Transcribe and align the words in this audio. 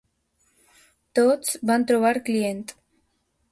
Tots 1.19 1.53
van 1.71 1.87
trobar 1.93 2.15
client. 2.33 2.67